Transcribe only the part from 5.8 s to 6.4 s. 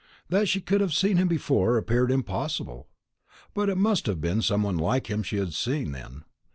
then.